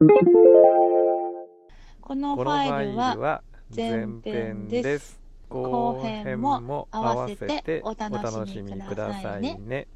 [0.00, 0.04] こ
[2.14, 3.42] のファイルは
[3.74, 5.18] 前編です。
[5.48, 9.88] 後編も合わせてお楽しみくださいね。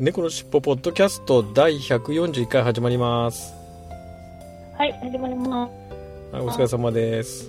[0.00, 3.54] 猫のしっぽポッドキャスト第141回始まります。
[4.76, 5.72] はい、始まります。
[6.34, 7.48] はいお疲れ様です。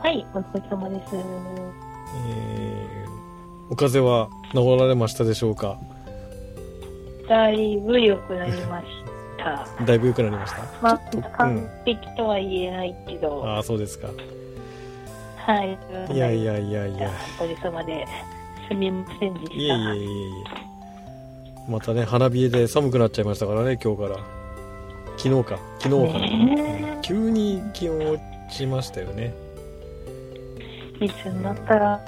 [0.00, 1.16] はい、お疲れ様です。
[1.16, 5.80] えー、お風邪は治られましたでしょうか？
[7.28, 8.86] だいぶ良くなりまし
[9.38, 9.66] た。
[9.84, 10.62] だいぶ良くなりました？
[10.82, 11.00] まあ
[11.38, 14.08] 完璧とは言えないけど、ああそうですか。
[15.36, 15.78] はい。
[16.12, 17.10] いやいやいやいや。
[17.38, 18.04] おかげさまで、
[18.68, 19.54] すみませんでした。
[19.54, 20.30] いえいえいえい
[21.68, 24.16] えまたね花冷えで寒くなっちゃいましたからね今日から。
[25.16, 25.58] 昨日か。
[25.78, 28.20] 昨日から、ね急に気温落
[28.50, 29.32] ちましたよね。
[31.00, 32.00] いつになったら、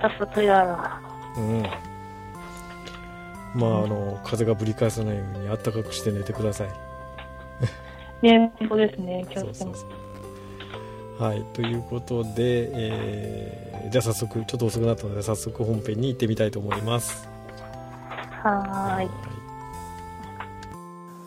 [0.00, 1.00] さっさとやら。
[1.36, 1.62] うん
[3.54, 6.68] まああの風がぶり返さないようにあったかくして寝てください。
[8.22, 9.60] ね、そうですね、気をつけます。
[9.60, 11.28] そうそうそう。
[11.28, 12.30] はいということで、
[12.72, 17.28] えーじゃあ早速ちょっと遅くなったので早速本編に行ってみたいと思います。
[18.42, 19.10] はーい。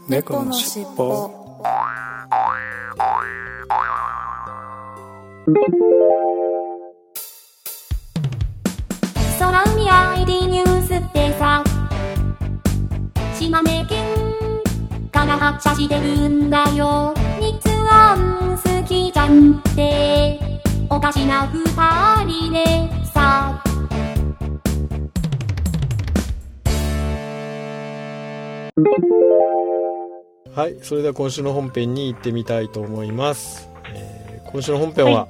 [0.07, 1.31] 猫のしっぽ。
[9.39, 9.89] 空海
[10.19, 10.76] ID ニュー
[13.47, 14.13] 島根県
[15.09, 17.57] から発車してるんだよ日
[17.89, 20.37] 安好きじゃんって
[20.89, 21.63] おかしな二
[22.25, 23.63] 人でさ
[30.53, 35.27] はいそれでは今週の本編に行ってみたいと思います、えー今週の本編は、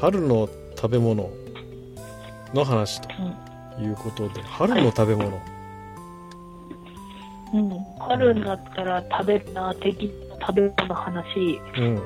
[0.00, 1.30] 春の食べ物
[2.54, 3.08] の話と
[3.80, 5.38] いうことで、春の食べ物
[7.54, 7.86] うん。
[7.98, 12.02] 春になったら食べるな、敵の食べ物の話、うん。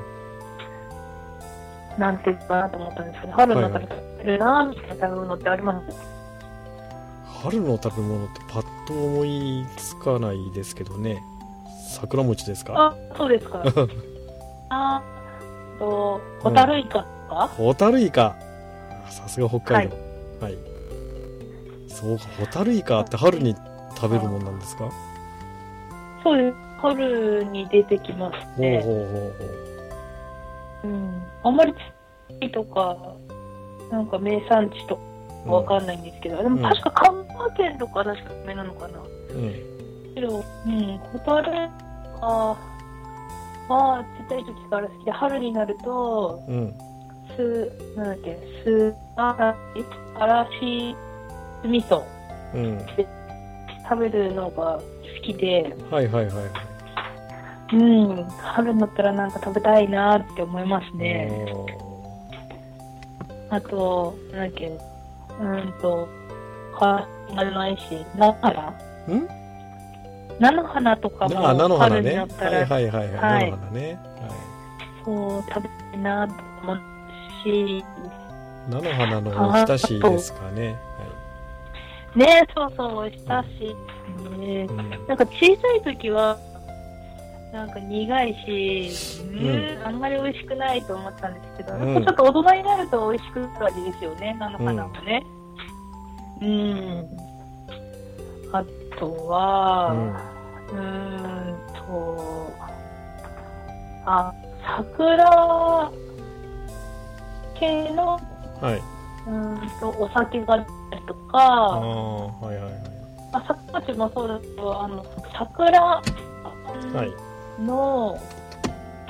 [1.98, 5.97] なんていうかなと思ったんですけど、春になったら食べるな、みたいな食べ物ってあります？
[7.42, 11.22] 春の食べ物ってパッと思いつかないですけどね。
[11.91, 12.75] 桜餅ですか？
[12.76, 13.62] あ、そうですか。
[14.70, 18.36] あーと、ホタルイカとか、ホタルイカ。
[19.10, 19.97] さすが北海道。
[20.41, 20.56] はい、
[21.88, 23.54] そうかホタルイカって春に
[23.94, 24.88] 食べるもんなんですか？
[26.22, 26.56] そうです。
[26.81, 28.81] 春に出てきますね。
[28.83, 29.06] ほうほう
[30.83, 31.22] ほううん。
[31.44, 31.75] あんまり
[32.41, 32.97] 地とか、
[33.91, 35.03] なんか名産地とか
[35.53, 38.99] わかんないんですけど、でも確か関東圏とか確か有名なのかな。
[38.99, 39.03] う
[39.34, 39.72] ん
[40.15, 41.69] けど、うん、ホタルイ
[42.21, 42.27] カ
[43.69, 46.75] はちっちゃい時から好きで、春になると、うん
[47.37, 49.84] す、なんだっけ、す、あらし、
[50.19, 50.94] あらし、
[51.62, 52.03] 酢味噌
[52.55, 52.87] うん
[53.88, 56.34] 食べるのが好きで、はいはいはい。
[57.74, 61.30] うん、春になったらなんか食べたいなって思いますね。
[61.52, 61.66] お
[63.50, 66.08] あと、なんだっけ、うーんと、
[66.78, 68.74] か、あれないし、菜の花。
[69.08, 69.28] ーん？
[70.38, 73.14] 菜の花とかあ菜のも春に花ねはないったら、はいはいはい。
[73.14, 73.50] はい。
[73.50, 73.98] 菜の花ね、
[75.04, 76.80] そう、食べたいなと思う
[77.44, 77.84] し、
[78.69, 80.76] 菜の花のおひたしですかね、
[82.17, 83.75] ねそうそう、したし、
[84.39, 84.67] ね
[85.09, 86.39] なんか小さい時は、
[87.53, 88.91] なんか苦いし、
[89.23, 95.23] うーん、あんまり美味しくないと思ったんですけど、うんちょっと大人になると美味しくなる味ですよね、菜の花もね。
[96.41, 97.06] うん。
[98.53, 98.65] あ
[98.99, 99.93] とは、
[100.70, 100.81] うー
[101.50, 101.56] ん
[101.87, 102.53] と、
[104.06, 104.32] あ、
[104.76, 105.91] 桜
[107.58, 108.19] 系の、
[108.61, 108.82] はい。
[109.26, 110.56] うーんと、お酒があ
[110.97, 112.73] ったりとあか、あ、はいはいはい。
[113.33, 115.05] まあ、桜餅もそうだけど、あの、
[115.39, 116.03] 桜は
[117.05, 117.62] い。
[117.62, 118.19] の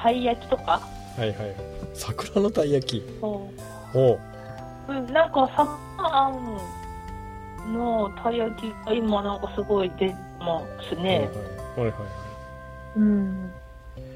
[0.00, 0.80] たい焼きとか、
[1.16, 1.36] はいはい。
[1.94, 3.02] 桜のたい焼き？
[3.20, 3.26] そ
[3.94, 4.18] おう。
[4.88, 4.92] う。
[4.92, 11.30] うん、なんか桜あんのたい焼きが今なんかすごい出てますね。
[11.76, 11.94] はいはい。
[12.96, 13.50] うん。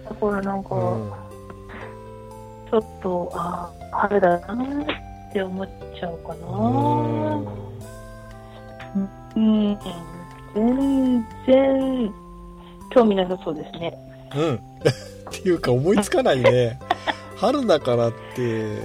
[0.05, 1.27] だからなんか、はい
[2.69, 4.55] ちょっと、あー春だな
[5.37, 6.47] って思っちゃうかな。
[8.97, 9.03] うん。
[9.03, 9.79] うーん
[10.55, 10.61] う
[11.19, 11.27] ん。
[11.47, 11.55] 全
[12.05, 12.15] 然
[12.91, 13.95] 興味なさそうですね。
[14.35, 14.55] うん。
[14.57, 14.61] っ
[15.31, 16.79] ていうか思いつかないね。
[17.37, 18.79] 春だからって、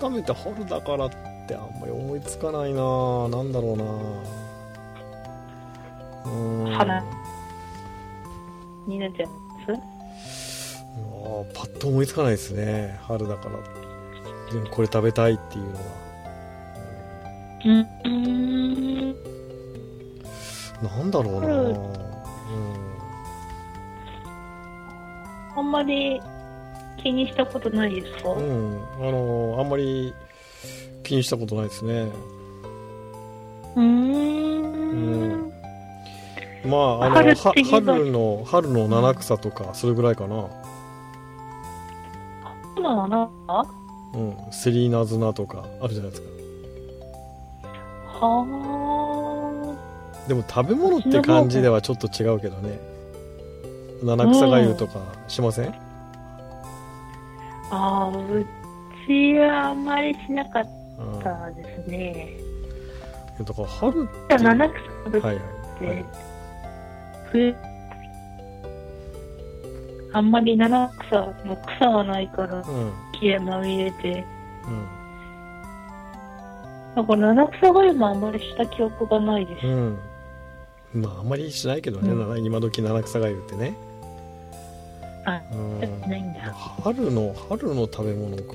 [0.00, 1.10] 改めて春だからっ
[1.48, 3.84] てあんまり思いつかないななんだろうな
[6.26, 6.74] うーん。
[6.74, 7.02] 花
[8.86, 9.32] になっちゃいま
[9.64, 9.72] す？
[9.72, 12.98] あーパッと思いつかないですね。
[13.04, 13.89] 春だから。
[14.52, 15.80] でもこれ食べたいっていうのは。
[17.64, 17.68] う
[18.08, 19.14] ん。
[20.82, 21.76] なんだろうな春うん。
[25.56, 26.20] あんまり
[27.02, 28.80] 気にしたことないですか、うん。
[28.98, 30.14] あのあんまり
[31.02, 32.08] 気にしたことないですね。
[33.76, 35.52] うーん。
[36.64, 40.48] まあ、あの、春の、春の七草とか、それぐらいかな。
[42.76, 43.79] そうなのなは
[44.14, 44.36] うん。
[44.52, 46.28] セリナズナとか、あるじゃないですか。
[48.22, 48.44] あ。
[50.28, 52.78] でも食べ物って感じではちょっと違うけどね。
[54.02, 55.74] 七草がゆとかしません、
[57.70, 58.46] あーう
[59.06, 60.66] ちはあんまりしなかっ
[60.98, 61.18] うん。
[61.20, 62.36] だたですね。
[63.44, 64.38] から春って。
[64.38, 65.42] 七草食べて、はいは
[65.82, 65.86] い。
[65.86, 66.04] はい
[67.32, 67.54] 冬
[70.12, 71.16] あんまり七草
[71.46, 72.92] の草はないからうん。
[73.20, 74.24] 木へまみれて、
[74.66, 74.86] うん。
[76.96, 79.66] だから七草がゆもあんまりした記憶がないです。
[79.66, 79.98] うん。
[80.94, 83.74] まあ、あんまりしないけどね、うな今時七草がゆってね。
[85.24, 85.80] あうん。
[85.80, 86.40] ないんだ。
[86.82, 88.54] 春の、春の食べ物か。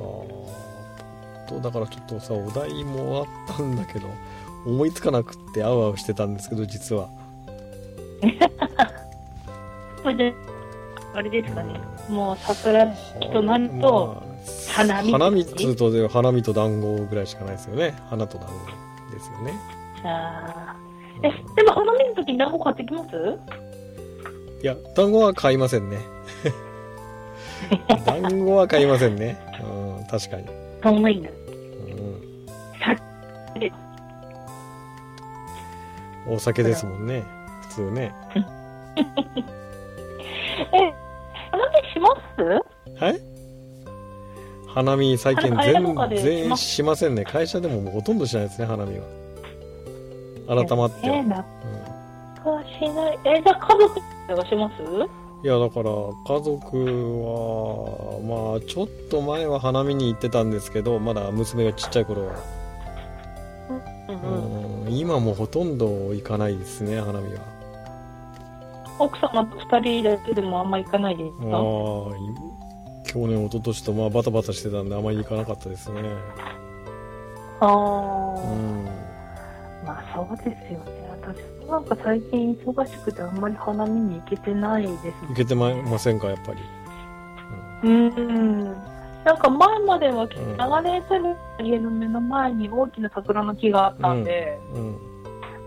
[1.47, 4.07] と、だからちょっとさ、お題もあったんだけど、
[4.65, 7.07] 思いつかなくってあうあうしてたんですけど、実は。
[10.01, 10.33] これで、
[11.13, 11.79] あれですかね。
[12.09, 12.87] もう桜
[13.31, 14.24] となると、まあ
[14.75, 17.95] 花見花見っつうとで花見と団子ぐらいしかないですよね。
[18.09, 18.53] 花と団子
[19.13, 19.53] ですよね、
[20.03, 20.75] あ
[21.17, 21.27] うんー。
[21.29, 23.15] え、でも花見の時に団子買ってきます？
[24.61, 25.99] いや団子は買いませんね。
[28.05, 29.37] 団子は買いませんね。
[29.63, 30.47] うん確かに、
[30.81, 31.23] 団子いいん。
[31.23, 31.29] だ。
[36.27, 37.23] うん、お酒ですもんね。
[37.69, 38.13] 普通ね。
[40.73, 40.93] え、
[41.51, 42.41] 花見します？
[43.03, 43.34] はい？
[44.75, 47.23] 花見最近全然しませんね。
[47.23, 49.05] 会社でももうほとんどしないですね花見は。
[50.47, 51.29] 改まっては、え、う
[52.43, 53.19] かしない。
[53.37, 54.83] え、じゃあ家族ではします？
[54.83, 54.85] ん
[55.43, 56.77] いやだから家族
[57.23, 62.33] はまあちょっと前は花見に行ってたんですけどまだ娘がちっちゃい頃は。
[64.07, 64.19] うんう
[64.83, 64.85] ん。
[64.87, 64.93] うん。
[64.93, 67.39] 今もうほとんど行かないですね花見は。
[68.99, 71.49] 奥様と二人だけでもあんま行かないですああ
[72.11, 72.44] かい
[73.15, 76.01] 去年一昨年とまあバタバタしてたんであまり行かなかったですね。
[77.61, 77.73] あうあ、
[78.53, 78.85] ん。
[79.85, 81.17] まあそうですよね。
[81.21, 85.03] 私もなんか最近忙しくてあんまり花見に行けてないです。
[85.29, 86.59] 行けてまませんかやっぱり、
[87.83, 88.63] うん。
[89.23, 90.29] なんか前まではん。
[90.57, 94.81] 長年住む家の目の前に大きな桜の木があったんで、うん。
[94.81, 94.91] うん、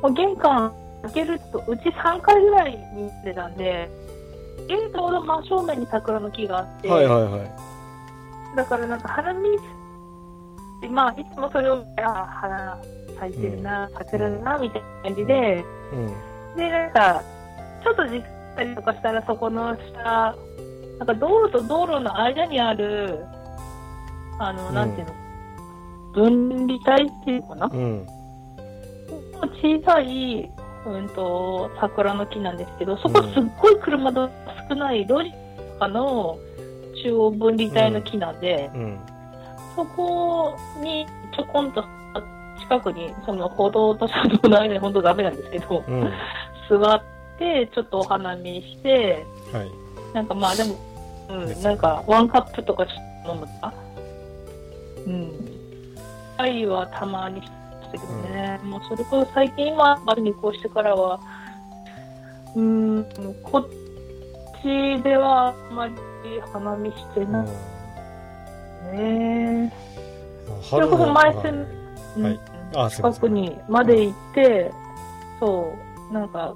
[0.02, 3.88] もう玄関開けると、うち3階ぐらいに住んでたんで、
[4.66, 8.56] 玄関の真正面に桜の木があって、はいはいはい。
[8.56, 9.58] だからなんか花見、
[10.90, 12.78] まあいつもそれを、あ花
[13.18, 16.56] 咲いてるな、桜だな、みたいな感じで、うん。
[16.56, 17.22] で、なんか、
[17.84, 18.24] ちょっと時間
[18.56, 20.34] たりとかしたらそこの下、
[20.98, 23.24] なんか道路と道路の間にある、
[24.38, 24.74] あの、うん。
[24.74, 25.14] なんていうの、
[26.12, 27.70] 分離帯っていうのかな？
[27.72, 28.06] うん。
[29.62, 30.50] 小さい、
[30.90, 34.30] うんと、桜の木なんですけど、そこすっごい車の
[34.68, 35.32] 少ない路地
[35.72, 36.38] とかの
[37.02, 38.98] 中央分離帯の木なんで、うん。
[39.76, 41.84] そこにちょこんと
[42.60, 46.00] 近くに、その歩道と車道の間に本当ダメなんですけど、うん。
[46.00, 46.10] は
[46.68, 47.02] 座っ
[47.38, 49.24] て、ちょっとお花見して、
[50.12, 50.14] い。
[50.14, 50.76] なんかまあでも、
[51.30, 53.74] うん、なんかワンカップとかちょっと飲むとか、
[55.06, 55.30] うん。
[56.38, 57.42] チャイはたまに
[57.88, 61.20] したけどね、もうそれこそ最近今、バスに移行してからは、
[62.54, 63.06] うん、
[63.42, 63.68] こっ
[64.62, 65.94] ちではあんまり
[66.52, 67.46] 花見してない。
[68.96, 69.72] ね。
[70.62, 71.66] それこそ前住ん
[72.16, 72.24] うん。
[72.24, 72.90] はい。
[72.90, 74.72] 近くにまで行って、
[75.40, 75.72] そ
[76.10, 76.54] う、なんか、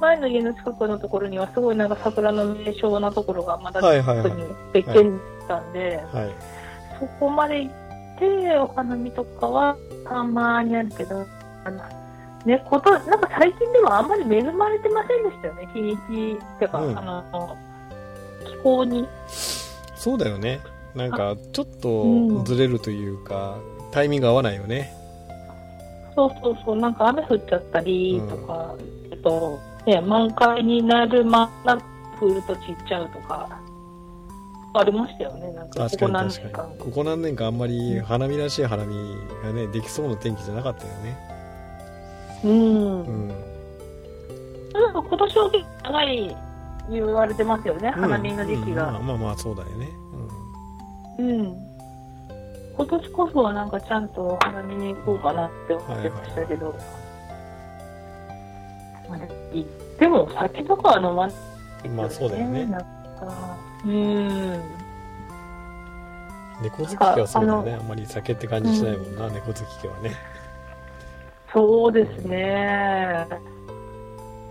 [0.00, 4.30] 前の家の近くのところにはすごいなんか桜の名所なところがまだはいはいはい。
[4.30, 6.30] 近くに別件たんで、はい。
[6.98, 7.81] そこまで行って、
[8.58, 9.76] お花見とかは
[10.08, 11.26] たまにあるけど、
[11.64, 11.82] あの、
[12.44, 15.96] ね、こと、なんか最近ではあんまり恵まれてませんでしたよね、日に
[16.36, 16.98] ちってか、うん。
[16.98, 17.56] あの、
[18.44, 19.08] 気候に。
[19.28, 20.60] そうだよね。
[20.94, 22.38] なんかちょっうん。
[22.38, 23.56] とずれるというか、
[23.92, 24.92] タイミング合わないよね。
[26.14, 28.74] そうそうそう、なんか雨降っちゃったりとか、
[29.10, 31.48] えっと、ね、満開になる真ん
[32.20, 33.48] 降ると散っちゃうとか、
[34.74, 36.68] ありましたよね、なんか、こ確かにこ何確かに。
[36.68, 36.84] 年間。
[36.84, 38.94] ここ何年かあんまり花見らしい花見
[39.44, 41.16] がねできそうな天気じゃなかったよね。
[42.44, 43.02] うん。
[43.02, 43.28] うん。
[44.72, 46.36] なんか今年は結構長い
[46.90, 48.74] 言われてますよね、花見の時期うん。
[48.74, 48.92] が。
[48.92, 49.88] まあまあまあそうだよね。
[51.18, 51.56] うん。
[52.74, 56.74] 今年こそはなんかちゃんと花見に行こうかなって思ってましたけど。
[59.10, 59.18] まあ
[59.52, 61.36] 行っても酒とかは飲まない、
[61.84, 62.66] うんまあそうだよね
[63.26, 64.62] か、うん。
[66.62, 67.72] 猫好き家はそうだよね。
[67.74, 70.14] ああんまり酒って感じしないもんな、猫好き家はね。
[71.52, 73.26] そうですね。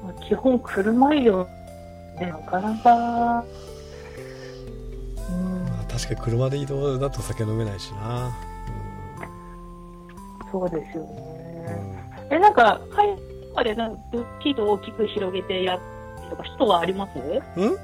[0.04, 1.48] まあ基本車移動
[2.20, 3.46] でなかなか、
[5.30, 8.32] うん、まあ確かに車で移動だと酒飲めないしな。
[10.52, 12.28] そうですようん、ね。
[12.30, 13.18] え、なんか、会
[13.56, 15.92] 社でなんか大きく広げてやって
[16.32, 17.20] とか人はあります？
[17.58, 17.78] うん？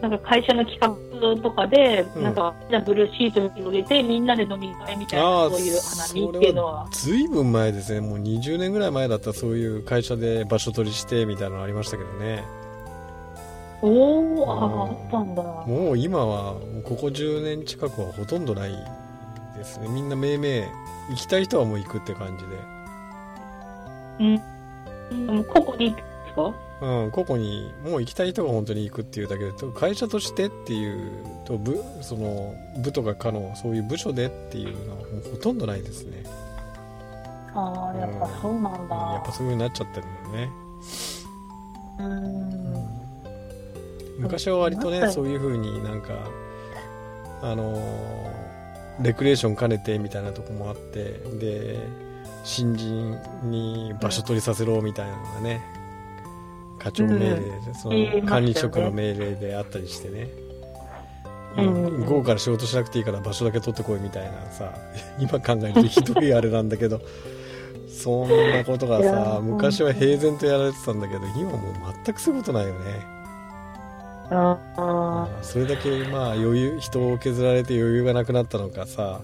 [0.00, 2.22] なんか会社の企画とかで、うん。
[2.22, 2.54] なんか
[2.86, 6.88] ブルーシートを広げてみんなで飲み会みたいな、そういう花見っていうのは。
[6.90, 8.00] ずいぶん前ですね。
[8.00, 12.42] もう20年ぐらい前だったらそういう会社で場所取りしてみたいなのありましたけどね。
[13.82, 14.80] おー、あうん。
[14.80, 15.42] あ、あったんだ。
[15.42, 16.54] もう今は
[16.84, 18.70] ここ10年近くはほとんどない
[19.56, 19.88] ですね。
[19.88, 20.68] みんな命名
[21.10, 22.56] 行きたい人はもう行くって感じで。
[24.20, 25.44] うん。
[25.44, 26.54] ここに行くんですか？
[26.80, 36.24] うん、個々にもう行きたい人が本当に行くっていうだけでと会社としてっていうと部その部とか課のそういう部署でっていうのはもうほとんどないですね、
[37.54, 38.96] ああ、やっぱそうなんうんだ。
[38.96, 40.52] やっぱそういう風になっちゃってるんだよね、
[41.98, 42.02] う
[44.20, 44.22] ん。
[44.22, 46.14] 昔は割とねうんそういう風になんか
[47.42, 48.40] あのー
[49.02, 51.04] レクリエーション兼ねてみたいなとこもあって
[51.38, 51.78] で
[52.44, 55.62] 新人に場所取りさせろみたいなのがね
[56.82, 58.20] 課長命令で、そ言いましたよね。
[58.22, 60.28] の管理職の命令であったりしてね、
[61.58, 62.04] うん。
[62.06, 64.72] 午後から仕事しなくていいから場所だけ取ってこいみたいなさ
[65.20, 67.00] 今考えるとひどいあれなんだけど。
[67.90, 71.60] そんなことがさ昔は平然とやられてたんだけど今もう
[72.02, 72.76] 全くそういうことないよね。
[74.30, 79.20] ああそれだけまあ余裕人を削られて余裕がなくなったのかさ。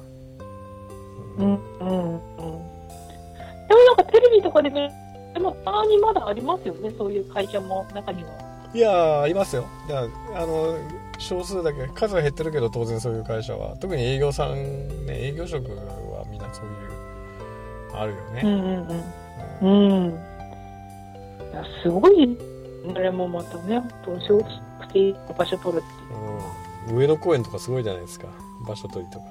[1.38, 1.60] うんうんうん。
[1.78, 4.90] でもなんかテレビとかでね、
[5.36, 8.30] でもたまにまだありますよね、そういう会社も中には。
[8.72, 10.74] いやーありますよいやあの
[11.18, 16.96] 少数だけ数は減ってるけど当然そういう会社は特に営業さんね営業職はみんなそういう
[17.94, 20.06] あるよね、うんうんうん。
[20.06, 20.10] うん。
[20.10, 22.36] いや、すごい、
[22.94, 24.44] あれもまたね、本当正直
[24.80, 28.26] くていい場所取るってうん上野公園とかすごいじゃないですか
[28.66, 29.28] 場所取りとかい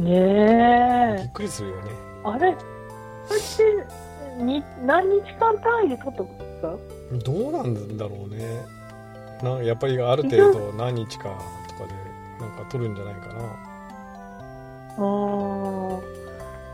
[0.00, 0.02] う。
[0.02, 2.28] びねっくりするよねえ。
[2.28, 2.56] あれ、
[3.26, 3.86] それって、
[4.36, 6.76] に何日間単位で取ったんですか？
[7.24, 8.64] どうなんだろうね。
[9.42, 11.94] なやっぱりある程度何日かとかで
[12.40, 13.34] なんか取るんじゃないかな。
[14.98, 15.96] うー。
[15.96, 16.02] ん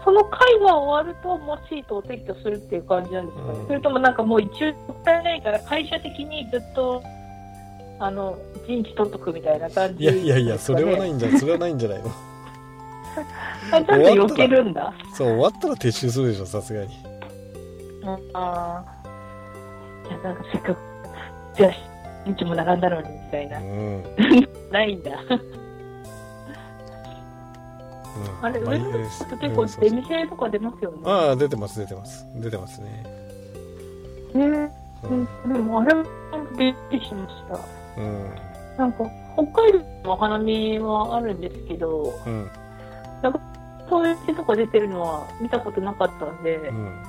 [0.04, 3.66] その会が終わると、もうシートを撤去するっていう感じなんですかね、うん。
[3.68, 7.00] それともなんかもう一応もったいないから、会社的にずっと、
[8.00, 12.10] あの、陣地取っとくみたいな感じ、いやいやいやそれはないんじゃ それはないんじゃないの？
[13.70, 14.92] あちゃんと避けるんだ。
[15.14, 16.88] そう終わったら撤収するでしょさすがに。
[17.04, 17.11] うん
[18.04, 18.84] ああ。
[20.08, 20.78] いや、なんかせっかく、
[21.56, 21.72] じゃあ、
[22.24, 23.62] 陣地も並んだのに、みたいなう。
[23.62, 24.04] ん、
[24.70, 25.10] ないんだ。
[25.28, 25.62] うん
[28.42, 30.98] あれ、まあ上のいいです人結構出店とか出ますよね。
[31.04, 33.02] ああ出てます出てます出てますね、
[34.34, 34.70] ね
[35.04, 36.04] ううんん、でもあれも
[36.58, 37.58] びっくりしました。
[37.96, 38.30] うん
[38.76, 39.04] なんか、
[39.34, 42.50] 北海道のお花見はあるんですけど、うん
[43.88, 47.02] そういう手とか出てるのは見たことなかったんで、うん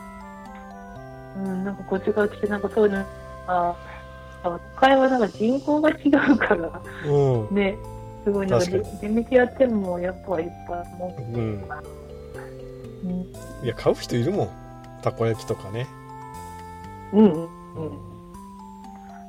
[1.37, 2.99] うん、なんかこっち側来て、なんかそういうの、
[3.47, 3.75] あ、
[4.43, 7.55] あ北海はなんか人口が違うから、うん。
[7.55, 7.77] ね、
[8.23, 11.35] すごいなんか確か出店やってもやっぱいっぱいもうん。
[11.35, 11.67] う、
[13.03, 13.11] うん、
[13.63, 14.49] いや買う人いるもん。
[15.01, 15.87] たこ焼きとかね。
[17.13, 17.49] うん、うん。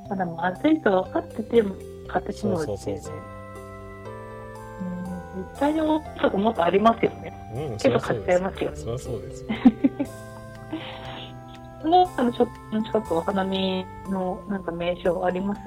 [0.08, 1.74] まだまずいと分かってても
[2.08, 2.76] 買ってしまうっていうね。
[2.76, 3.14] そうそうそう
[5.36, 7.32] 絶対に思ったこともっとありますよね。
[7.54, 8.76] うんけど買っちゃいますよね。
[8.76, 9.44] そりゃそうです
[11.84, 15.60] そのあのショップの近くお花見のなんか名称あります？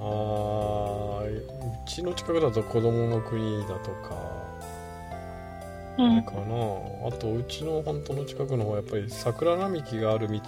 [0.00, 1.42] あーう
[1.86, 4.16] ちの近くだと子供の国だとか。
[5.96, 6.40] うあれかな。
[7.06, 10.40] あとうちの本当の近くの方はやっぱり桜並木がある道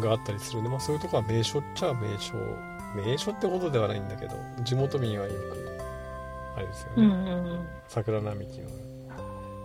[0.00, 2.34] があったりするんで、まあ、そういうとこは名所っちゃ名所。
[2.94, 5.68] 名所ってほどではないんだけど地元民はよく
[6.56, 7.14] あれですよね、うんう
[7.54, 7.66] ん。
[7.88, 8.68] 桜並木の、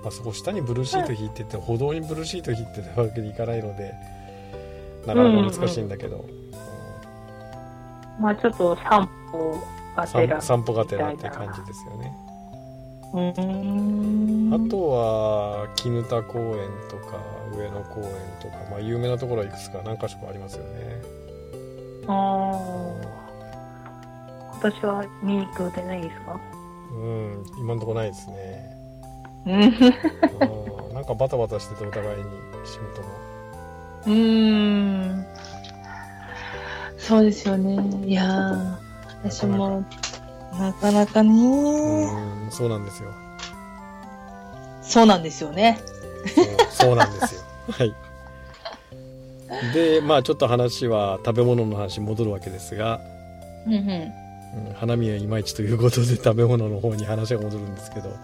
[0.03, 3.93] まあ、そこ下にブルーシート引いてて、歩道にブルーシート引いてたわけにいかないので
[5.07, 6.43] なかなか難しいんだけど、うん
[8.19, 9.57] まあちょっと散歩
[9.95, 10.39] がてら。
[10.39, 12.13] 散散歩がてらって感じですよね
[13.13, 14.53] うーん。
[14.53, 17.17] あとは絹田公園とか
[17.57, 21.01] 上野公園とか、まあ、有名なところはいくつか何か所かありますよね
[22.07, 22.57] ああ。
[24.61, 26.39] 今年は見に行く予定ないですか？
[26.91, 28.41] うん今んとこないですねうん。
[28.77, 28.82] うん
[29.45, 32.23] なんかバタバタしててお互いに
[32.65, 33.07] 仕事も
[34.05, 35.25] うーん。
[36.97, 38.07] そうですよね。
[38.07, 38.75] いやー、
[39.23, 39.83] 私も、
[40.57, 43.09] なかなかねうんそうなんですよ
[44.81, 45.79] そうなんですよね。
[46.69, 47.93] そうなんですよ はい
[49.73, 53.01] でまあちょっと話は食べ物の話に戻るわけですが、
[53.65, 53.79] うんうん。
[54.67, 58.15] うん花見はいまいちということで食べ物の方に話が戻るんですけど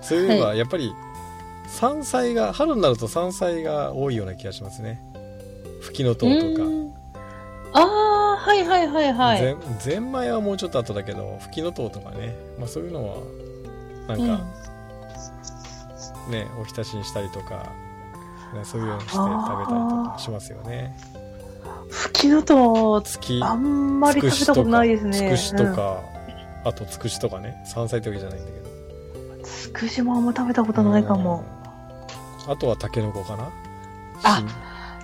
[0.00, 0.92] そういえばやっぱり
[1.68, 5.00] 山菜が春になると山菜が多いような気がしますね。
[5.80, 6.46] フキノトウとか。
[6.46, 6.92] うーん。
[7.72, 9.38] ああ、はいはいはいはい。
[9.38, 13.16] ぜゼンマイはもうちょっと後だけどフキノトウとかね、まあ、そういうのは
[14.08, 14.38] なんうん。
[14.38, 14.44] か
[16.30, 17.72] ね、おひたしにしたりとか、
[18.54, 20.96] ね、そういうようにして食べたりとかしますよね。
[21.88, 25.18] ふきのと月あんまり食べたことないですね。
[25.18, 26.00] つくしとか、
[26.64, 27.62] あとつくしとかね。
[27.64, 28.65] 山菜ってわけじゃないんだけど。
[28.65, 28.65] うん。
[29.46, 31.44] つくしもあんま食べたことないかも。
[31.50, 31.56] うん
[32.48, 33.50] あとはタケノコかな？
[34.22, 34.40] あ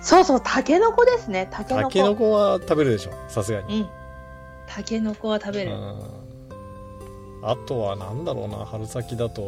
[0.01, 1.49] しそうそう、タケノコですね。
[1.51, 1.87] タケノコ。
[1.89, 3.89] タケノコは食べるでしょさすがに、うん。
[4.65, 5.71] タケノコは食べる。
[5.71, 6.23] うん
[7.45, 9.41] あとはなんだろうな春先だと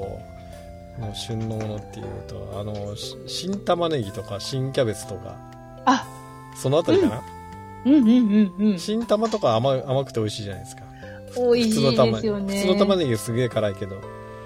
[1.00, 5.38] の旬のものっていうとあのし新玉ねぎとか新キャベツとか
[5.86, 6.06] あ、
[6.58, 7.22] そのあたりかな、
[7.86, 8.80] うんうんうんうん。
[8.80, 10.84] 新玉とか甘甘くて美味しいじゃないですか
[11.38, 12.58] 美味しいですよね。
[12.58, 14.02] 普通の玉ねぎすげえ辛いけど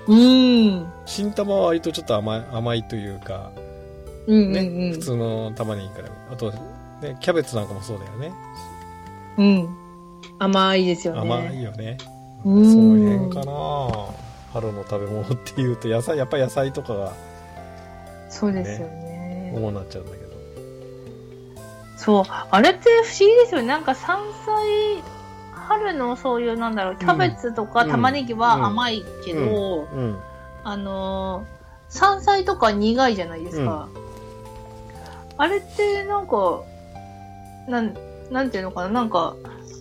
[0.10, 0.92] うん。
[1.06, 3.52] 新玉は割とちょっと甘い甘いというか
[4.28, 6.52] うんね、うん普通の玉ねぎからあと、
[7.02, 8.32] ね、キャベツなんかもそうだよね
[9.38, 9.46] うん。
[9.46, 9.70] うん。
[10.40, 11.22] 甘いですよね。
[11.22, 11.98] 甘いよね
[12.44, 14.14] そうんの辺かな
[14.54, 17.14] 春の食べ物っていうと野菜やっぱり野菜とかが
[18.30, 19.52] そうですよね。
[19.56, 20.30] 主になっちゃうんだけど
[21.98, 22.24] そう。
[22.30, 23.68] あれって不思議ですよね。
[23.68, 25.04] なんか山菜、
[25.70, 27.92] 春のそういう、なんだろう、キャベツとかうん。
[27.92, 30.20] 玉ねぎは甘いけど、うん。
[30.64, 31.60] あのー
[31.92, 33.90] 山菜とか苦いじゃないですか。
[35.38, 36.62] あれってなんか、
[37.68, 37.98] なん、
[38.30, 39.36] なんていうのかな、なんか、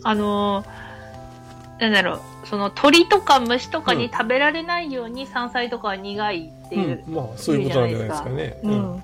[0.04, 7.04] あのーなんだろう、その鳥とか虫とかに食べられないように山菜とかは苦いっていう。
[7.06, 7.14] うん。
[7.14, 8.60] まあそういうことなんじゃないですかね。
[8.62, 9.02] うん。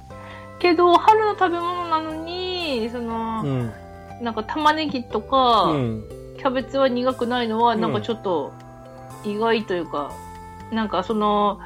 [0.59, 3.73] けど、春の食べ物なのに、その、うん。
[4.23, 6.05] なんか玉ねぎとか、うん
[6.45, 7.81] キャベツは苦くないのは、うん。
[7.81, 8.53] なんかちょっと
[9.25, 10.13] 意外というか、
[10.71, 11.59] なんかその、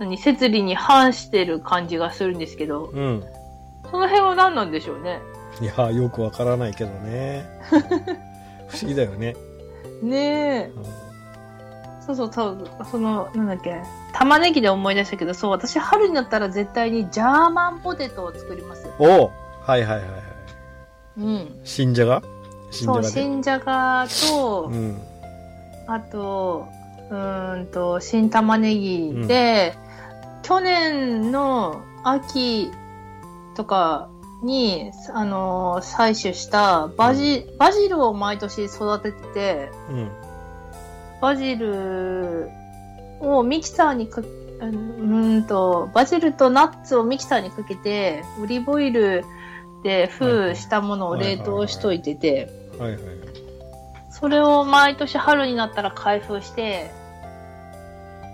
[0.00, 3.24] 何、摂理に反してる感じがするんですけど、うん。
[3.88, 5.20] その辺は何なんでしょうね？
[5.60, 7.48] いやよくわからないけどね。
[8.66, 9.36] 不思議だよね、
[10.02, 10.16] ね
[10.64, 10.72] え。
[10.76, 10.84] うん。
[12.04, 13.80] そうそう、そう、その、なんだっけ、
[14.12, 18.88] 玉ねぎで思い出したけど、そう、私春になったら絶対にジャーマンポテトを作ります。
[18.98, 19.22] おはい
[19.68, 20.02] はいはいはい。
[21.18, 21.60] うん。
[21.62, 22.22] 新じゃが？
[22.70, 25.00] そう、新じゃがとう、ん。
[25.86, 26.66] あと、
[27.10, 29.74] うーんと、新玉ねぎで、
[30.42, 32.70] 去年の秋
[33.54, 34.08] とか
[34.42, 40.10] に、あのー採取したバジ、バジルを毎年育ててて、うん。
[41.20, 42.50] バジル
[43.20, 44.22] をミキサーにか、
[44.60, 49.24] うんと、バジルとナッツをミキサーにかけて、オリーブオイルで
[49.82, 52.50] 封したものを冷凍しといてて、
[54.10, 56.90] それを毎年春になったら開封して、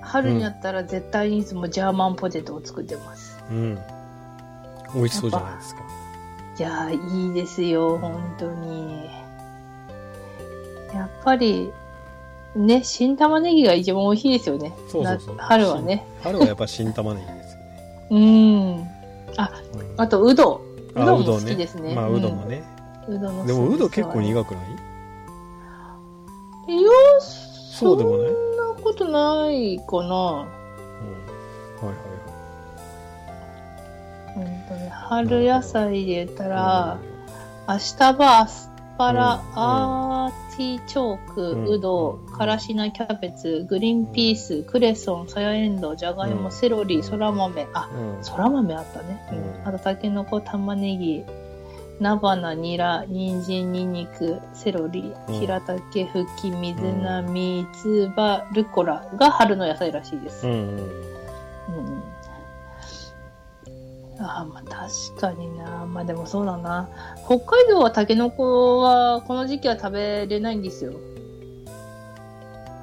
[0.03, 3.43] 春になったら絶対にいつもジャーマンポテトを作ってます。
[3.51, 3.79] うん
[4.95, 5.83] 美味しそうじゃないですか
[6.57, 9.11] いやー、いいですよ、本当に。
[10.95, 11.73] やっぱり、
[12.55, 14.73] ね、新玉ねぎが一番美味しいですよね。
[14.89, 16.07] そうそうそうな春はね。
[16.23, 18.89] 春はやっぱ新玉ねぎですよね、 うん。
[19.37, 20.64] あ、うんあと、うど。
[20.95, 21.95] うあどんも好きですね。
[21.95, 22.63] まあうどんもね、
[23.09, 23.17] うん。
[23.17, 24.65] うどんのでもうど結構い苦くない？
[26.67, 26.89] いや、
[27.21, 30.15] そうでもない、うん、そんなことないかな。
[30.15, 31.95] はいはい
[34.37, 36.99] うんとね、春野菜で言ったら、
[37.69, 46.53] 明日はアスパラ、うんアーティチョーク、うど、からし菜キャベツ、グリーンピース、クレソン、さやえんどう、じゃがいも、うん。
[46.53, 48.25] セロリ、そら豆、あ、うん。
[48.25, 49.27] そら豆あったね。
[49.33, 49.39] うん。
[49.39, 49.69] うん。
[49.69, 51.25] あと、たけのこ、玉ねぎ、
[52.01, 55.35] 菜花、ニラ、人参、ニンニク、セロリ、うん。
[55.41, 60.47] ひらたけ、ふき、水菜、三つ葉、ルッコラが春の野菜らしいです。
[60.47, 61.24] うん
[64.25, 65.87] ああ、まあ確かにな。
[65.87, 66.89] まあでもそうだな。
[67.27, 70.93] 北海道はタケノコはこの時期は食べれないんですよ。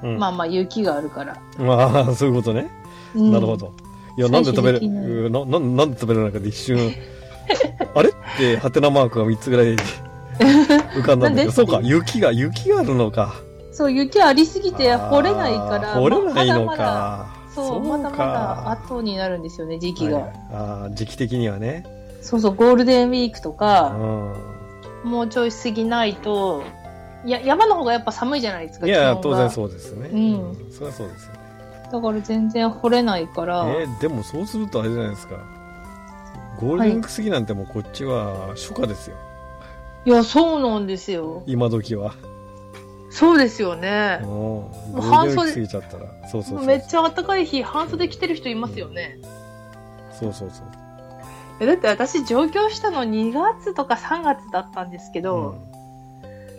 [0.02, 1.40] うんまあまあ雪があるから。
[1.58, 2.70] まあ、そういうことね。
[3.14, 3.72] うんなるほど。
[4.16, 6.92] いや、なんで食べれ、採取できなな、ななんで食べれないかで一瞬、
[7.94, 9.76] あれって、ハテナマークが3つぐらい
[10.94, 13.34] 浮かんだんだけど、そうか、雪が、雪があるのか。
[13.70, 15.94] そう、雪ありすぎて掘れないから。
[15.94, 17.26] 掘れないのまだまだか。
[17.54, 20.18] そう、まだまだ後になるんですよね、時期が。
[20.18, 21.84] はいあー時期的にはね。
[22.20, 24.34] そうそう、ゴールデンウィークとうか、ん。
[25.04, 26.62] もうちょい過ぎないと、
[27.24, 29.50] いや、山の方がやっぱ寒いじゃないですか、いや、当然う。
[29.50, 30.08] そうですね。
[30.12, 31.40] うんそりゃそうですよね。
[31.92, 35.36] だから全然掘れないから、えーでもそうするとあれじゃないですか。
[36.60, 39.16] ゴールデンウィーク過ぎなんてもうこっちは初夏ですよ。
[40.04, 41.42] いや、そうなんですよ。
[41.46, 42.14] 今時は。
[43.12, 44.28] そうですよねうん。。
[44.28, 46.28] ゴうールデンウィーク過ぎちゃったら。
[46.28, 46.64] そうそう。
[46.64, 49.18] めっちゃ暖かい日、半袖着てる人いますよね。
[50.18, 50.66] そうそうそう。
[51.60, 55.58] えだって私上京したの2月とか3月だったんですけど、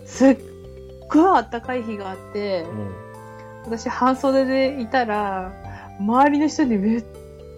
[0.05, 0.37] すっ
[1.09, 2.95] ごい暖かい日があって、うん。
[3.65, 5.51] 私半袖でいたら、
[5.99, 7.03] 周りの人にめっ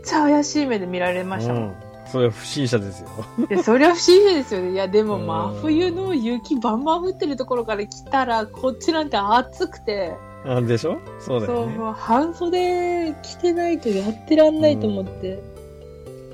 [0.06, 1.85] ちゃ怪しい目で見られましたもん。
[2.06, 2.12] うん。
[2.12, 3.10] それは不審者ですよ。
[3.50, 4.72] でそりゃ不思議ですよね。
[4.72, 10.14] いや、でもうん真冬の雪バンバン降ってるところから来たら、こっちなんて暑くて、
[10.46, 11.00] あでしょ？
[11.20, 11.78] そうだそう、よね。
[11.78, 15.40] もう半袖着てないとやってらんないと思って、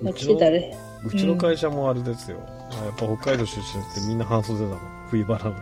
[0.03, 0.77] うち着てたのね。
[1.05, 2.37] うちの会社もあれですよ。
[2.81, 4.79] あやっぱ北海道出身ってみんな半袖だもん。
[5.09, 5.55] 冬場なのに。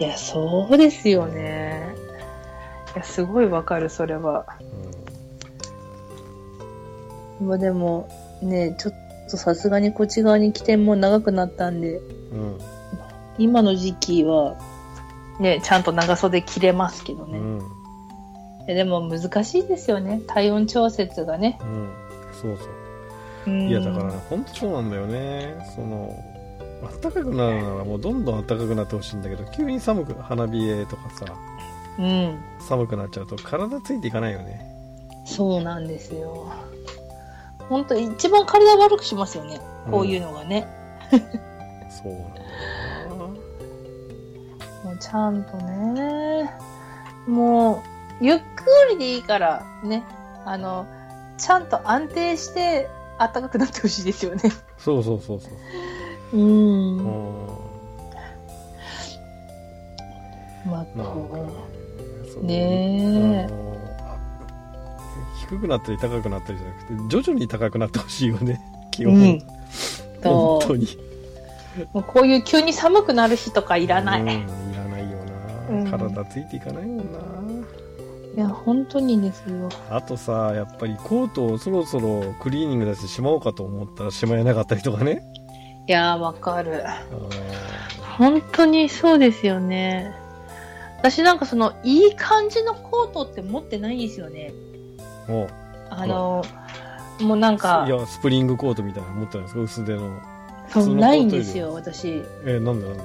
[0.00, 1.94] いや、そうですよね。
[2.94, 4.46] いや、すごいわかる、それは。
[7.40, 8.08] まあでも、
[8.42, 8.98] ね、ちょっと
[9.36, 12.00] さすがにこっち側に来ても長くなったんで、う
[12.36, 12.58] ん。
[13.38, 14.56] 今の時期は、
[15.38, 17.38] ね、ちゃんと長袖着れますけどね。
[17.38, 17.60] うん。
[18.66, 20.20] でも難しいですよね。
[20.26, 21.58] 体温調節がね。
[21.62, 21.90] うん。
[22.32, 22.68] そうそう。
[23.46, 25.56] うんいや、だから、本当そうなんだよね。
[25.74, 26.14] その、
[27.02, 31.24] 暖かくなるならもうどんどん暖かくなってほしいんだけど、急に寒く、花冷えとかさ、
[31.98, 32.38] うん。
[32.60, 34.60] 寒くなっちゃうと体ついていかないよね。
[35.26, 36.52] そうなんですよ。
[37.70, 39.60] 本当一番体悪くしますよね。
[39.90, 40.66] こういうのがね。
[41.88, 42.40] そうなんだ
[43.04, 44.90] よな。
[44.90, 46.50] もうちゃんとね、
[47.28, 47.76] も
[48.20, 48.44] う、ゆっく
[48.90, 50.02] りでいいから、ね、
[50.44, 50.84] あの、
[51.38, 54.42] ちゃんと安定して暖かくなってほしいですよね。
[54.76, 55.48] そうそうそうそ
[56.32, 56.36] う。
[56.36, 56.98] うん。
[56.98, 57.46] うん。
[60.66, 61.28] まあ、こ
[62.32, 63.69] そうねえ
[65.50, 68.60] 低くなったり高くなったりじゃなくて、徐々に高くなってほしいよね。
[68.90, 69.18] 基う、本。
[69.18, 69.40] うん。
[70.22, 70.86] と本当に。
[71.92, 74.20] もうこういう急に寒くなる日とかいらない。
[74.22, 74.36] うん、いい
[74.76, 75.18] らないよ
[75.70, 75.90] うんな。
[75.90, 77.30] 体ついていかないもんな。
[78.40, 79.68] や、本当にですよ。
[79.90, 85.22] あとさ、やっぱりコートをそろそろクリーニング出してしまおうかと思ったらしまえなかったりとかね。
[85.86, 86.86] いや、わかる。
[86.88, 87.02] あ
[88.18, 90.14] 本当にそうですよね。
[90.98, 94.52] 私なんかその、いい感じのコートって持ってないんですよね。
[95.90, 96.44] あの、
[97.20, 99.60] もうなんかい、や、スプリングコートみたいなの持ってないですか？
[99.60, 100.10] 薄手の。
[100.70, 102.08] そうないんですよ、私。
[102.44, 103.02] えーなんでなんで？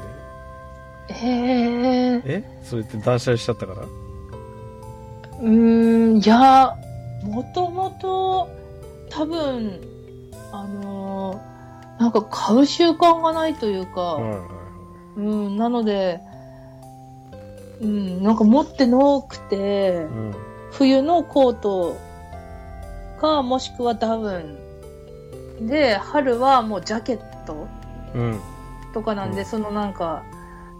[1.10, 1.28] へ
[2.18, 2.22] え。
[2.26, 2.60] え？
[2.64, 3.82] それって断捨離しちゃったから？
[3.82, 6.76] うーん、いや、
[7.24, 8.50] もともと、
[9.10, 9.82] 多分、
[10.52, 11.56] あのー
[11.98, 14.40] なんか買う習慣がないというか、はいはいはい。
[15.18, 16.20] うん、なので、
[17.82, 20.36] うん、なんか持ってなくて、うん。
[20.72, 21.96] 冬のコート
[23.26, 25.68] か、もしくはダウン。
[25.68, 27.68] で、春はもうジャケット
[28.14, 28.40] うん。
[28.94, 30.24] とかなんで、うんそのなんか、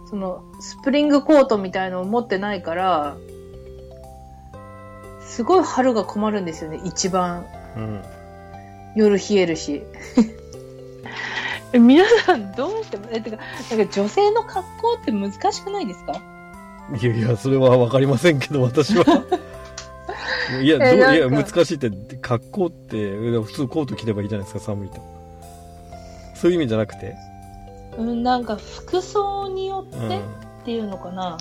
[0.08, 3.16] そのスプリングコートみたいのを持ってないから、
[5.20, 7.44] すごい春が困るんですよね、一番。
[7.76, 8.02] うん。
[8.94, 9.82] 夜冷えるし。
[11.72, 13.38] え 皆さんどうしても、え、てか、
[13.70, 16.12] なんか女性の格好って難しくないですか？
[17.02, 19.04] いやいや、それはわかりませんけど、私は。
[20.62, 25.00] いや、どういや、難しいって、格好って、普通コート着ればいいじゃないですか、寒いと。
[26.34, 27.16] そういう意味じゃなくて？
[27.98, 30.06] うん、なんか服装によって、うん。
[30.06, 30.22] っ
[30.64, 31.38] ていうのかな。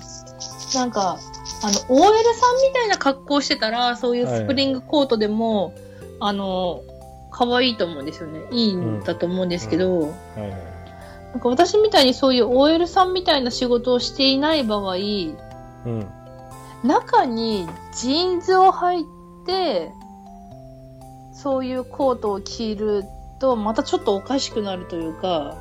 [0.74, 1.18] なんか、
[1.64, 5.74] あの、OL さんみたいな格好してたら、そういうスプリングコートでも、
[6.20, 6.82] あの、
[7.32, 8.42] 可愛いと思うんですよね。
[8.52, 10.52] いいんだと思うんですけど、はいはい。
[11.34, 16.08] なんか私みたいにそういう OL さんみたいな仕事をしていない場合、うん。
[16.86, 19.06] 中にジーンズを履い
[19.46, 19.92] て、
[21.34, 23.04] そういうコートを着る
[23.40, 25.56] と、またちょっとおかしくなるというか、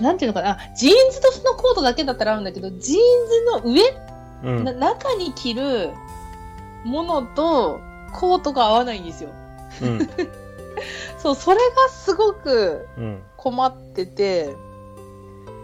[0.00, 3.82] なんていうのかな、あジーンズとそのコートだけだったらあるんだけど、ジーンズの上
[4.44, 4.64] うん。
[4.64, 5.90] な中に着る
[6.84, 7.80] ものと
[8.12, 9.30] コートが合わないんですよ。
[9.82, 10.08] うん。
[11.18, 13.22] そう、それがすごくうん。
[13.36, 14.56] 困ってて、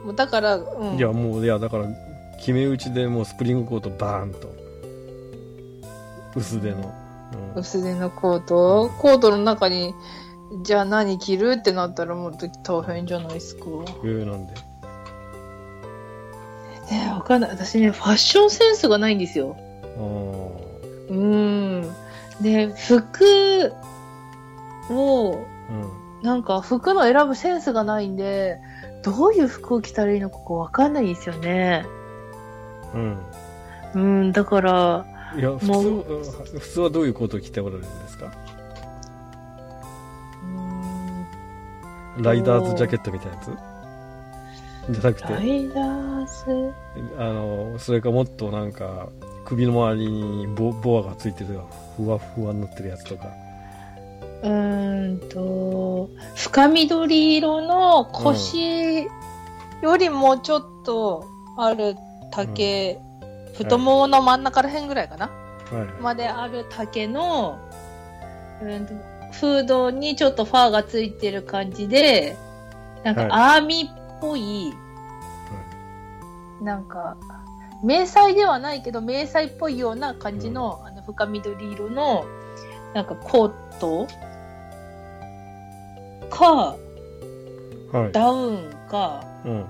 [0.05, 0.97] もうだから、うん。
[0.97, 1.87] いや、もう、いや、だから、
[2.39, 4.49] 決め打ちでもうスプリングコートバーンと。
[6.35, 6.95] 薄手の。
[7.55, 7.61] うん。
[7.61, 9.95] 薄手のコート、コートの中に、
[10.63, 11.57] じゃあ何着る？
[11.59, 13.65] ってなったらもう大変じゃないですか。
[14.03, 14.55] えー、なんで？
[16.91, 17.51] ねわかんない。
[17.51, 19.57] 私ね、ファッションセンスがないんですよ。
[19.59, 20.01] あ
[21.11, 21.95] うーん。
[22.41, 23.75] で、服
[24.91, 25.73] を、あ。
[25.73, 26.23] うん。
[26.23, 28.59] なんか服の選ぶセンスがないんで、
[29.05, 31.85] どういう服を着たらいいのかわかんないんですよね。
[32.95, 33.19] うん。
[33.95, 35.71] うん、だから、いや、普通、
[36.59, 38.33] 普通はどういうコートを着ておられるんですか？
[40.43, 40.47] う
[42.21, 43.51] んライダーズジャケットみたいなやつ？
[44.91, 46.73] じゃなくて、ライダーズ？
[47.19, 49.09] あの、それかもっとなんか、
[49.45, 51.61] 首の周りにボボアがついてる
[51.97, 53.29] ふわふわになってるやつとか。
[54.43, 59.05] うーんと、深緑色の腰
[59.83, 61.25] よりもちょっと
[61.57, 61.97] ある
[62.31, 62.99] 竹、
[63.55, 66.03] 太ももの真ん中ら辺ぐらいかな、はい。
[66.03, 67.59] まである竹の、
[68.63, 68.95] うんと、
[69.33, 72.37] フードにちょっとファーがついてる感じで、
[73.05, 74.73] なんかアーミーっぽい、
[76.61, 77.17] なんか、
[77.83, 82.25] 迷彩ではないけど、迷彩っぽいような感じの、あの深緑色の、
[82.95, 84.07] なんかコート
[86.31, 86.77] か、
[87.93, 88.13] はい。
[88.13, 89.67] ダウンか、うん。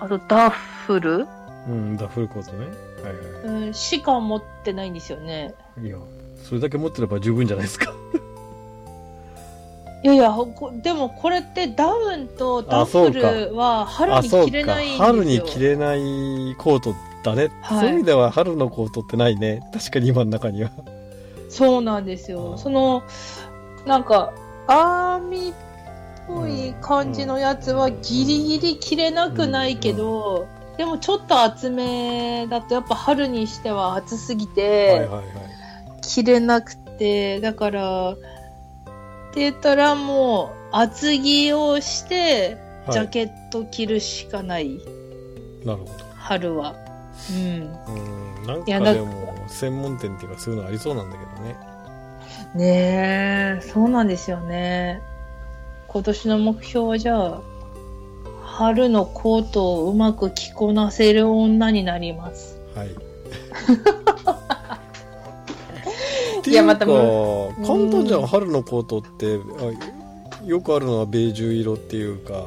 [0.00, 0.52] ああとダッ
[0.86, 1.26] フル、
[1.68, 2.66] うん、ダッフルコートね。
[3.02, 5.54] はいはうん、しか持ってないんですよね。
[5.82, 5.86] い。
[5.86, 5.98] いや、
[6.42, 7.92] それだけ持ってれば十分じゃないですか。
[10.02, 15.00] いやいや、こでもこれってダウンとダッフルは春あ、に着れないんです。
[15.00, 15.06] よ。
[15.06, 17.50] 春に着れないコートだね。
[17.62, 19.60] はいそういう意味では春のコートってないね。
[19.72, 20.70] 確かに今の中には。
[21.48, 22.52] そうなんですよ。
[22.52, 23.02] うんその、
[23.86, 24.32] なんか、
[24.66, 25.54] アーミーっ
[26.26, 35.54] ぽい感じのやつはギリギリ着れなくないけど、でもちょっと厚めだとやっぱ春にしては暑すぎはいて。
[36.02, 38.16] 着れなくて、だから、っ
[39.32, 42.58] て言ったらもう厚着をして、
[42.90, 44.78] ジャケット着るしかない、
[45.64, 45.92] なるほど。
[46.16, 46.74] 春は。
[47.30, 47.36] うん。
[47.40, 51.56] うん、なんかでも、専門店っていうかそういうのありそうなんだけどね。
[52.54, 55.00] ねえ、そうなんですよね。
[55.94, 57.40] 今年の目標はじゃあ、
[58.42, 62.58] 春のコートをうまく着こなせる女になります。
[62.74, 62.88] はい。
[62.90, 62.96] いう
[66.42, 69.38] か、いやまたもう簡単じゃん、春のコートって、
[70.42, 72.44] あよくあるのはベージュ色っていうか、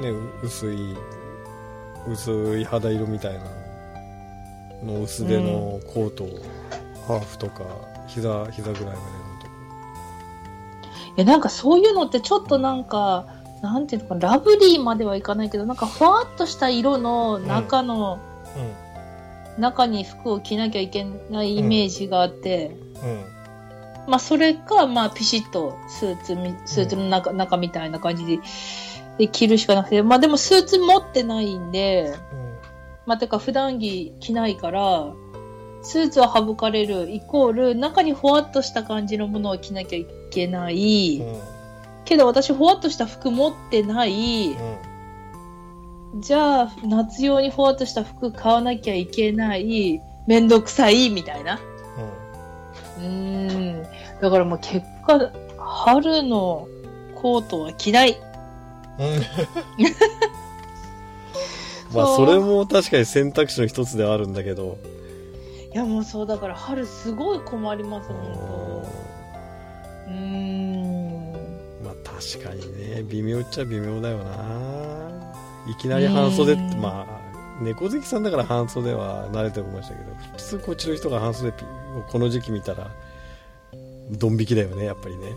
[0.00, 0.10] ね、
[0.42, 0.78] 薄い、
[2.10, 3.40] 薄い肌色みたいな
[4.90, 6.28] の薄手のコートを、
[7.06, 7.66] ハーフとか、
[8.06, 9.23] 膝、膝ぐらいまで
[11.16, 13.26] や、なんかそういうのってちょっとなんか、
[13.62, 18.18] なんていうのかな、ラブリーまではいかないけど、なんかふわっとした色の中の、
[19.58, 23.10] 中に服を着なきゃいけないイメージがあって、うん。
[23.10, 23.24] うん。
[24.08, 28.38] まあそれか、まあピシッとスーツみ、スーツの中,、中みたいな感じで、
[29.18, 32.14] で着るしかなくて、まあでもスーツ持ってないんで、
[33.06, 35.12] まあ、てか普段着着ないから、
[35.82, 40.23] スーツは省かれるイコール、中にほわっとした感じのものを着なきゃいけない。
[40.42, 41.40] うん。
[42.04, 44.56] けど私ほわっとした服持ってない。
[46.16, 50.00] じゃあ、夏用にほわっとした服買わなきゃいけない。
[50.26, 51.58] めんどくさい、みたいな。
[52.98, 53.82] うーん。
[54.20, 56.68] だからもう結果、春の
[57.14, 58.16] コートは着ない。
[58.98, 59.06] うん。
[59.06, 59.22] うん。
[61.92, 64.78] まあ、それも確かに選択肢の一つではあるんだけど、
[65.72, 69.03] いやもうそう、だから春すごい困ります、本当
[70.14, 71.84] うーん。
[71.84, 75.34] まあ確かにね、微妙っちゃ微妙だよな。
[75.66, 82.90] いきなり半袖って、うんまあ、猫好きさんだから半袖は慣れてましたけど、普通こっちの人が半袖ピをこの時期見たら、
[84.10, 85.32] ドン引きだよね、やっぱりね。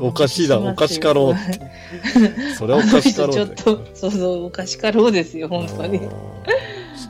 [0.00, 1.60] おかしいだ、おかしかろうって。
[2.56, 5.98] それはおかしかろうちょっと、そうそう、おかしかろうですよ、本当に。
[5.98, 6.10] うん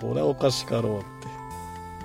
[0.01, 1.07] それはおかしかろうって。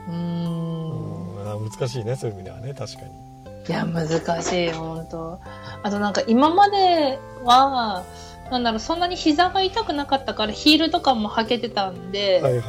[0.10, 3.26] うん難しいね、そういう意味ではね、確かに。
[3.67, 5.39] いや、難しい、本当
[5.84, 8.03] あとなんか今までは、
[8.49, 12.63] なんだろう、そんなに膝が痛くなかったからヒールとかも履けてたんで、はいはい。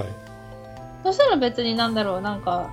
[1.05, 2.71] そしたら別になんだろう、なんか、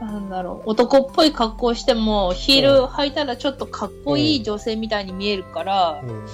[0.00, 6.26] なんだろう、男っぽい格好しても、ヒール履いたらちょっとかっこいい女性みたいに見えるから、うん。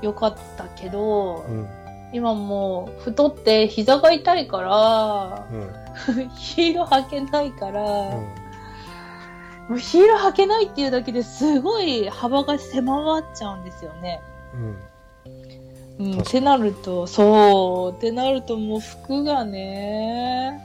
[0.00, 1.68] よかったけど、うん。
[2.12, 6.30] 今もう太って膝が痛いから、うん。
[6.38, 8.37] ヒール履けないから、うん。
[9.68, 14.20] もうヒール履けないっていうだけですごい幅が狭まっちゃうんですよね。
[14.54, 14.76] うん
[15.98, 20.60] うん、ってなると、そう、ってなるともう服がね、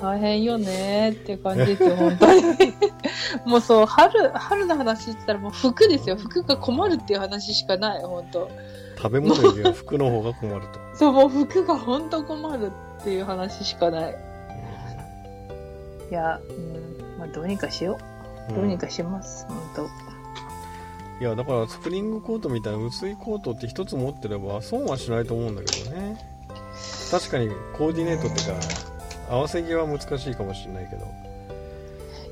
[0.00, 2.42] 大変よねって感じですよ、本当に。
[3.46, 6.16] もうそう、春、春の話って言ったらもう服ですよ。
[6.16, 8.48] 服が困るっていう話しかない、本当
[8.96, 10.78] 食べ物よりは服の方が困ると。
[10.94, 14.16] そう、もう服が本当困るっていう話しかない。
[16.10, 16.81] いや、うん、
[17.22, 18.00] まあどうにかしよ
[18.50, 18.52] う。
[18.52, 19.86] どうにかします、本当。
[21.20, 26.18] いやだからスプリングコートみたいな薄いコートって一つ持ってれば損はしないと思うんだけどね。
[27.12, 28.58] 確かにコーディネートってか
[29.30, 31.06] 合わせ着は難しいかもしれないけど。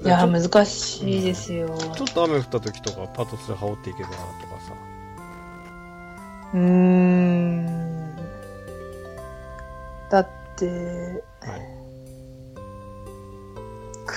[0.03, 1.69] いや、難しいですよ。
[1.95, 4.27] ちょっと雨降った時とかパトスで羽織っていけばなとか
[4.67, 4.73] さ。
[6.55, 8.17] うーん。
[10.11, 11.80] だって、はい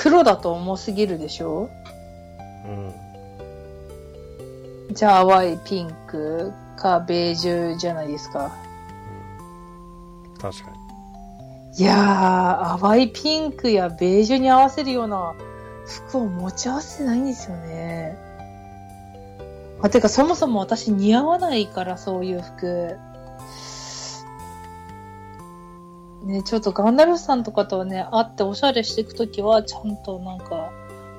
[0.01, 1.69] 黒だと重すぎるでしょ？
[2.65, 2.93] うん
[4.93, 8.51] じゃあ淡いピンクかベージュじゃないですか。
[10.39, 10.77] 確かに
[11.77, 15.33] いやー、淡いピンクやベージュに合わせるような
[15.85, 18.15] 服を持ち合わせてないんですよね。
[19.81, 22.97] あ、てかそもそも私似合わないからそういう服。
[26.23, 30.71] ね、ちょっとガンダルフさんとかとね、会っておしゃれしていくときは、ちゃんとなんか、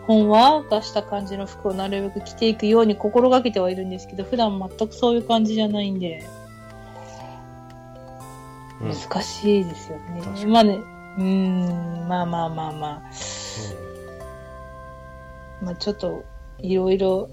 [0.06, 6.24] ほんわかした感じの服をなるべく着ていくように心がけてはいるんですけど、普段全くそういう感じじゃないんで、
[8.80, 10.46] うん難しいですよね。
[10.46, 13.02] まあね、うーん、まあまあまあまあ。
[15.62, 16.24] まあちょっと、
[16.58, 17.30] いろいろ、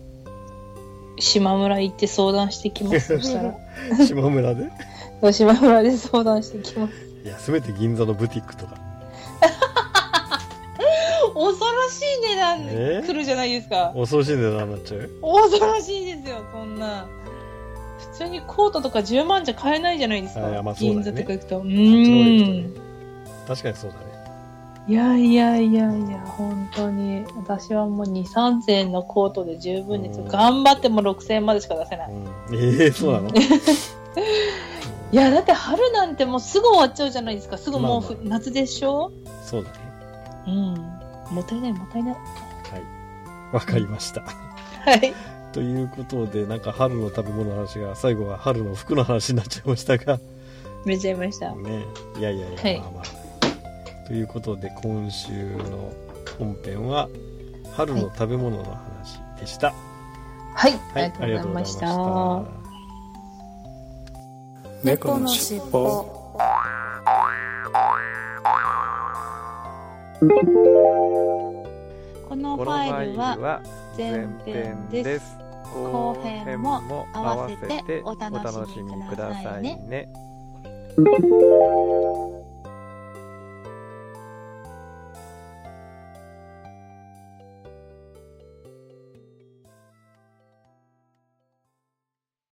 [1.17, 3.17] 島村行って相談してきます。
[3.19, 3.55] そしたら。
[3.91, 4.71] う ん島村で？
[5.33, 7.10] 島村で相談してきます。
[7.23, 8.75] いやせめて銀座のブティックとか
[11.33, 13.03] 恐ろしい値段え？
[13.05, 13.93] 来るじゃないですか。
[13.95, 15.09] 恐ろしい値段になっちゃう？
[15.21, 17.07] 恐ろしいですよ、そんな。
[18.11, 20.41] 普通にコートとか10万じゃ買えないじゃないですか。
[20.41, 21.59] まあね銀座とか行くと。
[21.59, 21.67] うん
[22.63, 22.69] ね。
[23.47, 24.03] 確かにそうだね
[24.87, 27.23] いやいやいやいや、本当に。
[27.37, 32.11] 私はもう2、3000円のコートで十分です頑張っても6000円までしか出せない。
[32.11, 33.29] うんええそうなの？
[35.11, 37.57] いや、だって春なんてもうすぐ終わっちゃうじゃないですか。
[37.57, 39.11] すぐもうふ、まあま夏でしょ？
[39.43, 39.77] そうだね
[40.47, 41.35] うん。
[41.35, 42.13] もったいない、もったいない。
[42.13, 42.23] はい
[43.53, 45.13] わかりましたはい。
[45.51, 50.21] ということでなんか春の食べ物の話が最後は春の服の話になっちゃいましたが
[50.85, 51.53] めちゃいました。
[51.53, 51.85] ね
[52.17, 55.91] いやいやいや、はいまあまあということで今週の
[56.39, 57.09] 本編は
[57.75, 59.73] 春の食べ物の話でした
[60.55, 60.71] はい。
[60.93, 62.60] はい、ありがとうございました。
[64.83, 66.21] 猫のしっぽ
[72.27, 73.61] このファイルは
[73.95, 75.37] 前編です。
[75.71, 79.79] 後編も合わせてお楽しみくださいね。
[79.87, 80.09] ね